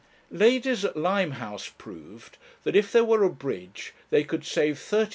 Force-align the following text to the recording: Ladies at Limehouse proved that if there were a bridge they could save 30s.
Ladies 0.31 0.83
at 0.83 0.97
Limehouse 0.97 1.69
proved 1.77 2.39
that 2.63 2.75
if 2.75 2.91
there 2.91 3.03
were 3.05 3.23
a 3.23 3.29
bridge 3.29 3.93
they 4.09 4.23
could 4.23 4.43
save 4.43 4.77
30s. 4.79 5.09